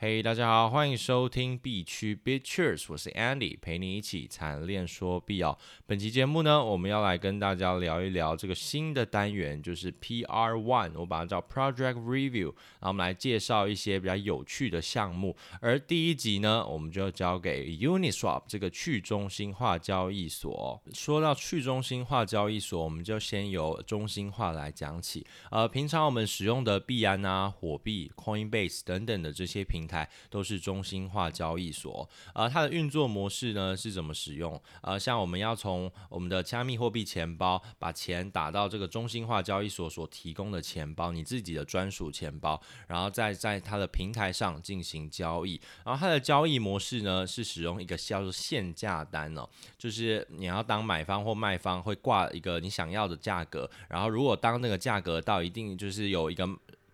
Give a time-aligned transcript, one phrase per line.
[0.00, 5.58] 嘿大家好，欢迎收听币区 BitCheers，我是 Andy，陪你一起惨练说币哦。
[5.86, 15.36] 本期节目呢，我们要来跟大家聊一聊这个新的单元，就是 PR One，我把它叫 Project Review，然后我们来介绍一些比较有趣的项目。
[15.60, 20.80] 而第一集呢，我们就交给 Uniswap 这个去中心化交易所。
[20.92, 25.26] 说到去中心化交易所，我们就先由中心化来讲起。
[25.50, 34.60] 呃，平常我们使用的币安啊、火币、Coinbase 等等的这些平台都是中心化交易所，呃，它的运作模式呢是怎么使用？
[34.82, 45.58] 呃，像我们要从我们的加密货币钱包把钱打到这个中心化交易所所提供的钱包，你自己的专属钱包，然后再在它的平台上进行交易。
[45.84, 49.48] 然后它的交易模式呢是使用一个叫做限价单哦，
[49.78, 56.46] 就是你要当买方或卖方会挂一个你想要的价格，然后如果当那个价格到一定就是有一个。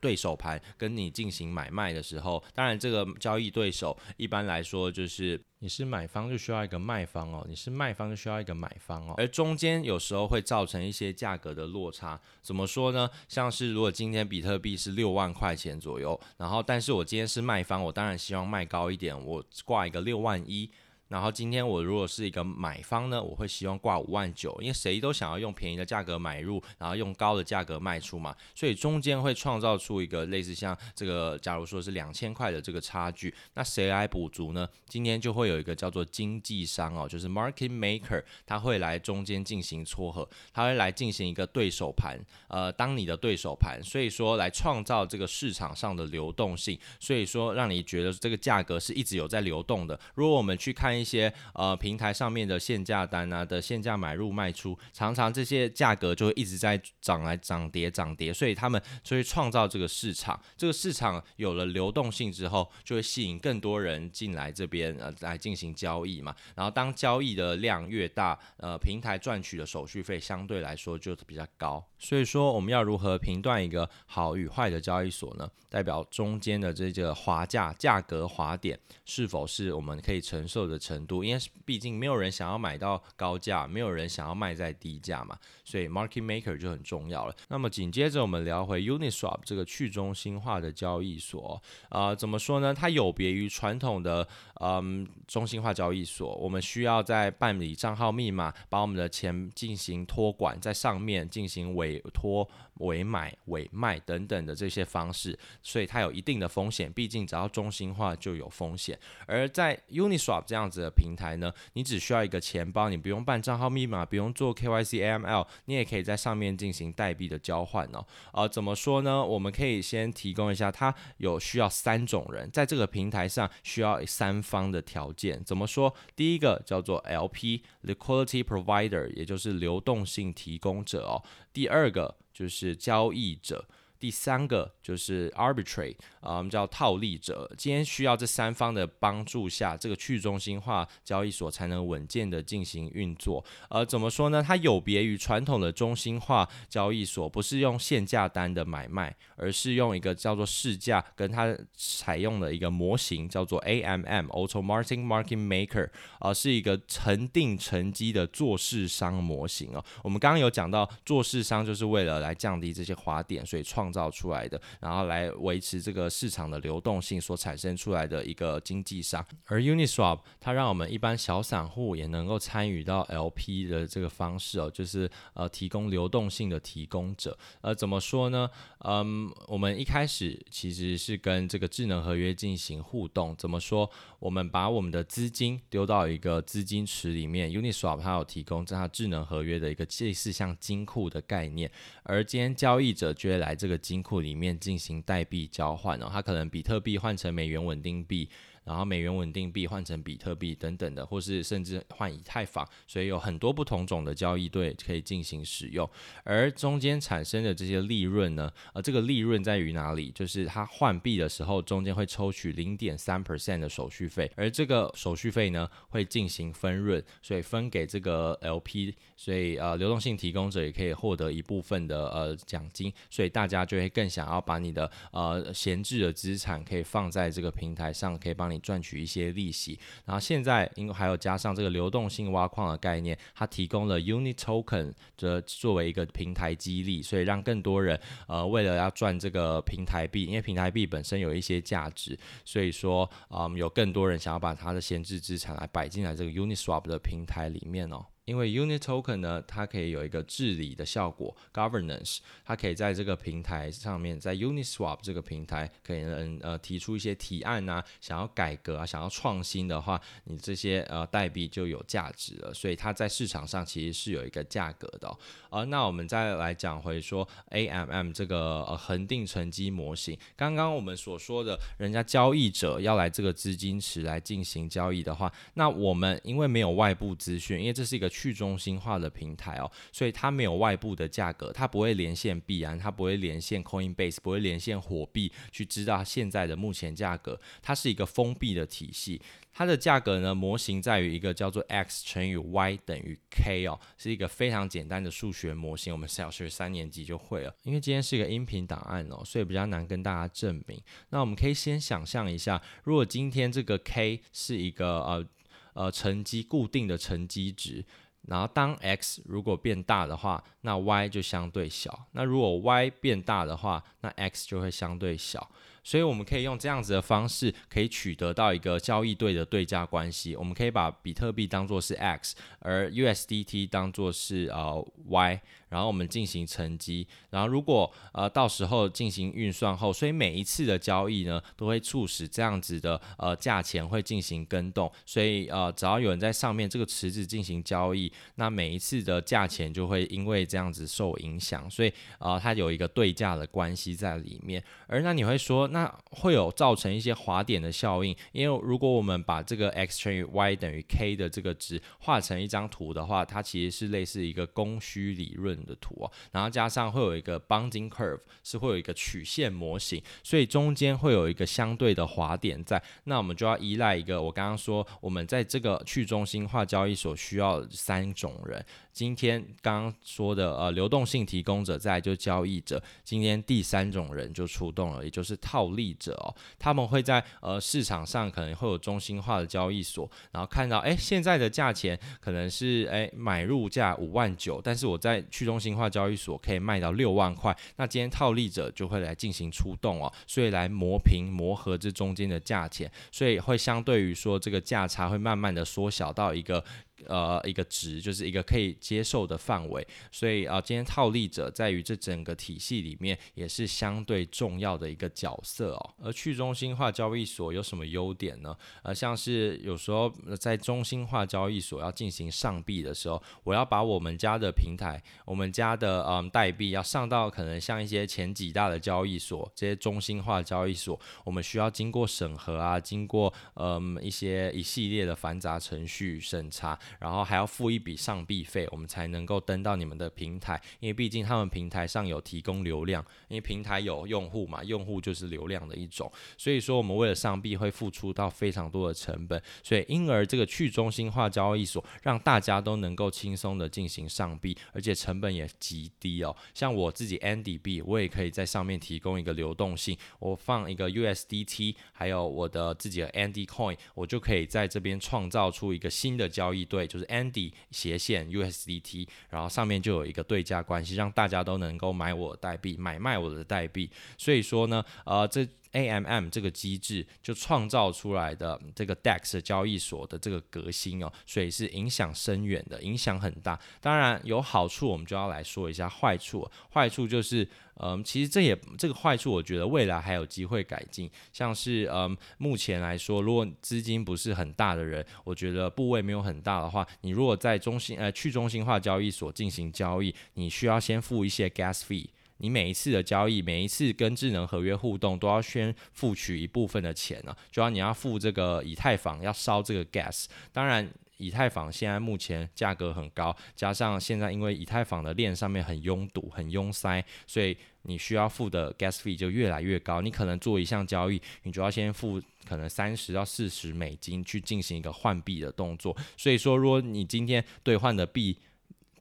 [0.04, 12.20] 对手盘跟你进行买卖的时候，当然这个交易对手一般来说就是你是买方就需要一个卖方哦，你是卖方就需要一个买方哦，而中间有时候会造成一些价格的落差。
[12.42, 13.08] 怎么说呢？
[13.28, 20.70] 像是如果今天比特币是六万块钱左右，然后但是我今天是卖方，我当然希望卖高一点，我挂一个六万一。
[21.14, 34.68] 然后今天我如果是一个买方呢，我会希望挂五万九，因为谁都想要用便宜的价格买入，然后用高的价格卖出嘛，所以中间会创造出一个类似像这个，假如说是两千块的这个差距，那谁来补足呢？
[34.88, 49.96] 今天就会有一个叫做经纪商哦，就是 market maker，他会来中间进行撮合，他会来进行一个对手盘，呃，当你的对手盘，所以说来创造这个市场上的流动性，所以说让你觉得这个价格是一直有在流动的。
[50.16, 51.03] 如果我们去看。
[51.03, 60.40] 一一些呃平台上面的限价单啊的限价买入卖出，常常这些价格就会一直在涨来涨跌涨跌，所以他们就会创造这个市场。
[60.56, 66.34] 这个市场有了流动性之后，就会吸引更多人进来这边呃来进行交易嘛。
[66.54, 71.86] 然后当交易的量越大，呃平台赚取的手续费相对来说就比较高。
[71.98, 75.46] 所以说我们要如何评断一个好与坏的交易所呢？
[75.68, 87.34] 代表中间的这个滑价价格滑点是否是我们可以承受的程度，因为毕竟没有人想要买到高价，没有人想要卖在低价嘛，所以 market maker 就很重要了。
[87.48, 92.72] 那么紧接着我们聊回 Uniswap 这个去中心化的交易所，啊、呃，怎么说呢？
[92.72, 94.26] 它有别于传统的
[94.60, 102.48] 嗯中心化交易所，我们需要在办理账号密码，把我们的钱进行托管，在上面进行委托。
[102.80, 106.92] 伪买、伪卖等等的这些方式，所以它有一定的风险。
[106.92, 108.98] 毕竟只要中心化就有风险。
[109.26, 118.06] 而在 Uniswap 这样子的平台呢，你只需要一个钱包，你不用办账号密码，不用做 KYC AML，你也可以在上面进行代币的交换哦。
[118.32, 119.24] 呃，怎么说呢？
[119.24, 125.42] 我们可以先提供一下，它有需要三种人在这个平台上需要三方的条件。
[125.44, 125.94] 怎么说？
[126.16, 131.22] 第一个叫做 LP（Liquidity Provider），也就是流动性提供者哦。
[131.52, 133.64] 第二个就是交易者。
[134.04, 137.50] 第三个就是 arbitrate 啊，我们叫套利者。
[137.56, 143.42] 今天需要这三方的帮助下，这个去中心化交易所才能稳健的进行运作。
[143.70, 144.44] 呃，怎么说呢？
[144.46, 155.86] 它有别于传统的中心化交易所，不是用限价单的买卖，而是用一个叫做市价，跟它采用的一个模型叫做 AMM（Automatic Market Maker）
[156.18, 159.82] 啊、呃，是一个成定成机的做市商模型哦。
[160.02, 177.38] 我们刚刚有讲到，做市商就是为了来降低这些滑点，所以创造出来的，然后来维持这个市场的流动性所产生出来的一个经济商，而 Uniswap 它让我们一般小散户也能够参与到 LP 的这个方式哦，就是呃提供流动性的提供者。
[177.60, 178.50] 呃，怎么说呢？
[178.80, 183.36] 嗯，我们一开始其实是跟这个智能合约进行互动。
[183.36, 183.88] 怎么说？
[184.18, 191.70] 我们把我们的资金丢到一个资金池里面，Uniswap 它有提供这它智能合约的一个类似像金库的概念，
[192.02, 193.73] 而今天交易者就会来这个。
[193.78, 198.28] 金库里面进行代币交换哦，它可能比特币换成美元稳定币。
[198.64, 205.88] 然后美元稳定币换成比特币等等的，或是甚至换以太坊，所以有很多不同种的交易对可以进行使用。
[206.24, 210.10] 而中间产生的这些利润呢，呃，这个利润在于哪里？
[210.12, 228.53] 就是它换币的时候，中间会抽取零点三 percent 的手续费，而这个手续费呢会进行分润，所以分给这个 LP，所以呃流动性提供者也可以获得一部分的呃奖金，所以大家就会更想要把你的呃闲置的资产可以放在这个平台上，可以帮你。
[228.60, 229.78] 赚取一些利息。
[230.04, 248.04] 然后现在因为还有加上这个流动性挖矿的概念，它提供了 Unit Token 的作为一个平台激励，所以让更多人呃为了要赚这个平台币，因为平台币本身有一些价值，所以说嗯有更多人想要把他的闲置资产来摆进来这个 Uniswap 的平台里面哦。
[248.24, 265.16] 因为 Unit Token 呢，它可以有一个治理的效果，Governance，它可以在这个平台上面，在 Uniswap 这个平台，可以能呃提出一些提案啊，想要改革啊，想要创新的话，你这些呃代币就有价值了，所以它在市场上其实是有一个价格的。
[265.54, 278.10] 呃，那我们再来讲回说 AMM 这个呃恒定存积模型，刚刚我们所说的，人家交易者要来这个资金池来进行交易的话，那我们因为没有外部资讯，因为这是一个。
[278.14, 287.38] 去中心化的平台哦，所以它没有外部的价格，它不会连线币安，它不会连线 Coinbase，不会连线火币去知道现在的目前价格。
[287.60, 289.20] 它是一个封闭的体系，
[289.54, 297.54] 它的价格呢，模型在于一个叫做 x 乘以 y 等于 k 哦，是一个非常简单的数学模型，我们小学三年级就会了。
[297.62, 300.78] 因为今天是一个音频档案哦，所以比较难跟大家证明。
[301.10, 305.26] 那我们可以先想象一下，如果今天这个 k 是一个呃
[305.74, 307.84] 呃乘积固定的乘积值。
[308.26, 312.06] 然后当 x 如果变大的话，那 y 就相对小。
[312.12, 315.50] 那如果 y 变大的话，那 x 就会相对小。
[315.82, 320.34] 所以我们可以用这样子的方式，可以取得到一个交易对的对价关系。
[320.34, 325.40] 我们可以把比特币当作是 x，而 USDT 当作是呃 y。
[325.70, 344.62] 然后我们进行乘积，然后如果呃到时候进行运算后，所以每一次的交易呢，都会促使这样子的呃价钱会进行更动，所以呃只要有人在上面这个池子进行交易，那每一次的价钱就会因为这样子受影响，所以呃它有一个对价的关系在里面。
[344.86, 368.64] 而那你会说，那会有造成一些滑点的效应，因为如果我们把这个 x 乘以 y 等于 k 的这个值画成一张图的话，它其实是类似一个供需理论的图哦，然后加上会有一个 bounding curve，是会有一个曲线模型，所以中间会有一个相对的滑点在，那我们就要依赖一个我刚刚说我们在这个去中心化交易所需要三种人。
[368.92, 376.34] 今天刚刚说的呃流动性提供者，在就交易者，今天第三三种人就出动了，也就是套利者哦。
[376.58, 396.64] 他们会在呃市场上可能会有中心化的交易所，然后看到哎现在的价钱可能是哎买入价五万九，但是我在去中心化交易所可以卖到六万块，那今天套利者就会来进行出动哦，所以来磨平磨合这中间的价钱，所以会相对于说这个价差会慢慢的缩小到一个。
[397.08, 405.90] 呃，一个值就是一个可以接受的范围，所以啊、今天套利者在于这整个体系里面也是相对重要的一个角色哦。
[406.02, 408.56] 而去中心化交易所有什么优点呢？
[408.82, 426.78] 呃，像是有时候在中心化交易所要进行上币的时候，我要把我们家的平台、我们家的嗯代币要上到可能像一些前几大的交易所，这些中心化交易所，我们需要经过审核啊，经过嗯一些一系列的繁杂程序审查。
[426.98, 446.34] 然后还要付一笔上币费，我们才能够登到你们的平台，因为毕竟他们平台上有提供流量，因为平台有用户嘛，用户就是流量的一种，所以说我们为了上币会付出到非常多的成本，所以因而这个去中心化交易所让大家都能够轻松的进行上币，而且成本也极低哦。
[446.54, 456.83] 像我自己 Andy 币，我也可以在上面提供一个流动性，我放一个 USDT，还有我的自己的 Andy Coin，我就可以在这边创造出一个新的交易对。
[456.86, 463.90] 就是 Andy 斜线 USDT，然后上面就有一个对价关系，让大家都能够买我的代币，买卖我的代币。
[464.16, 473.58] 所以说呢，呃，这 AMM 这个机制就创造出来的这个 DEX 交易所的这个革新哦，所以是影响深远的，影响很大。
[473.80, 476.48] 当然有好处，我们就要来说一下坏处。
[476.72, 477.46] 坏处就是，
[477.80, 481.10] 嗯，其实这也这个坏处，我觉得未来还有机会改进。
[481.32, 492.06] 像是，嗯，目前来说，如果资金不是很大的人，我觉得部位没有很大的话，你如果在中心呃去中心化交易所进行交易，你需要先付一些 gas fee。
[492.44, 497.38] 你每一次的交易，每一次跟智能合约互动，都要先付取一部分的钱呢、啊。
[497.50, 500.26] 就要你要付这个以太坊，要烧这个 gas。
[500.52, 500.86] 当然，
[501.16, 510.02] 以太坊现在目前价格很高，加上现在因为以太坊的链上面很拥堵、很拥塞，所以你需要付的 gas fee 就越来越高。
[510.02, 515.96] 你可能做一项交易，你就要先付可能三十到四十美金去进行一个换币的动作。
[516.18, 518.36] 所以说，如果你今天兑换的币，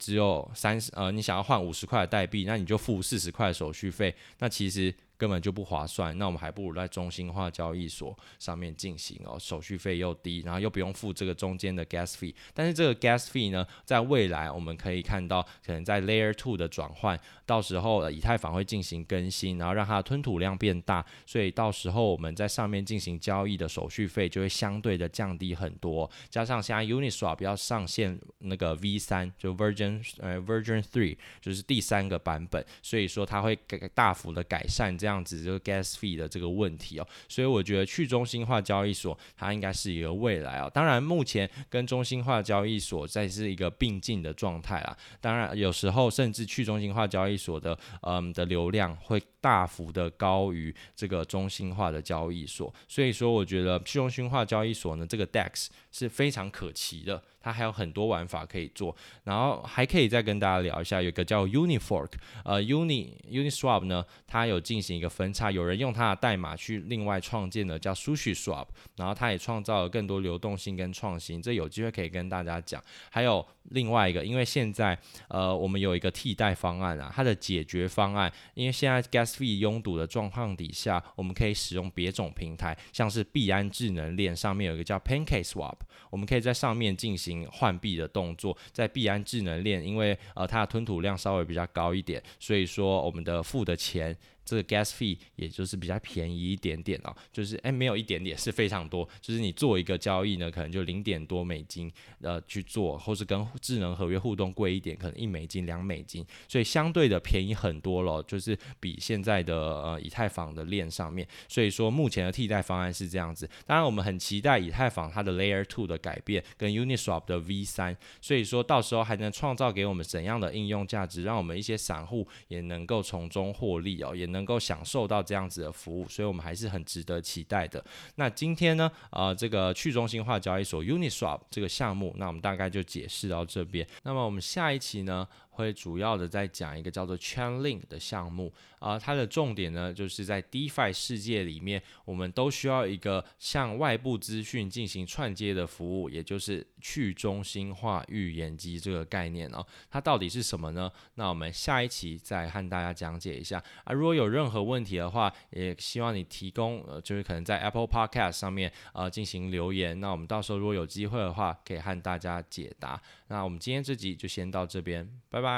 [0.03, 4.93] 只有三十，呃，你想要换五十块的代币，那你就付四十块的手续费，那其实。
[5.24, 6.18] 根本就不划算。
[6.18, 12.36] 那我们还不如在中心化交易所上面进行哦，手续费又低，然后又不用付这个中间的 gas fee。
[12.53, 26.10] 但是这个 gas fee 呢，在未来我们可以看到，可能在 layer two 的转换，到时候以太坊会进行更新，然后让它吞吐量变大，所以到时候我们在上面进行交易的手续费就会相对的降低很多。
[26.30, 33.58] 加上现在 Uniswap 要上线那个 V 三，就 Version 呃 Version Three，就是第三个版本，所以说它会
[33.94, 37.08] 大幅的改善这样样子这个 gas fee 的这个问题哦。
[37.29, 40.67] 所以我觉得去中心化交易所它应该是一个未来啊。
[40.70, 44.98] 当然目前跟中心化交易所在是一个并进的状态啊。
[45.22, 57.22] 当然有时候甚至去中心化交易所的嗯的流量会大幅的高于这个中心化的交易所，所以说我觉得去中心化交易所呢，这个 DEX 是非常可期的。
[57.41, 62.12] 它还有很多玩法可以做，然后还可以再跟大家聊一下，有个叫 Unifork，
[62.46, 72.81] 呃，Uni Uniswap 呢，它有进行个分叉，有人用它的代码去另外创建的叫 SushiSwap，然后它也创造了更多流动性跟创新，这有机会可以跟大家讲。
[73.12, 85.75] 还有另外一个，因为现在呃我们有一个替代方案啊，它的解决方案，因为现在 Gas Fee 拥堵的状况底下，我们可以使用别种平台，像是币安智能链上面有一个叫 PancakeSwap，
[86.10, 87.43] 我们可以在上面进行。
[87.51, 94.15] 换币的动作，在币安智能链，因为呃它的吞吐量稍微比较高一点，所以说我们的付的钱。
[94.45, 101.89] 这个 gas fee 也就是比较便宜一点点哦，就是诶没有一点点是非常多，就是你做一个交易呢，可能就零点多美金
[102.21, 113.50] 呃去做，或是跟智能合约互动贵一点，可能一美金两美金，所以相对的便宜很多咯，就是比现在的呃以太坊的链上面，所以说目前的替代方案是这样子。
[113.65, 124.32] 当然我们很期待以太坊它的 Layer Two 的改变跟 Uniswap 的 V 三，所以说到时候还能创造给我们怎样的应用价值，让我们一些散户也能够从中获利哦，也。
[124.33, 127.81] 能够享受到这样子的服务，所以我们还是很值得期待的。
[128.15, 133.87] 那今天呢，呃，这个去中心化交易所 Uniswap 这个项目，那我们大概就解释到这边。
[134.03, 149.65] 那么我们下一期呢，会主要的在讲一个叫做 Chainlink 的项目，啊、它的重点呢就是在 DeFi 世界里面，我们都需要一个向外部资讯进行串接的服务，也就是去中心化预言机这个概念哦。
[149.89, 150.91] 它到底是什么呢？
[151.15, 153.93] 那我们下一期再和大家讲解一下啊。
[153.93, 163.01] 如果有任何问题的话，也希望你提供，呃，就是可能在 Apple Podcast 上面呃进行留言，那我们到时候如果有机会的话，可以和大家解答。
[163.27, 165.50] 那我们今天这集就先到这边，拜拜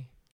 [0.00, 0.13] 拜。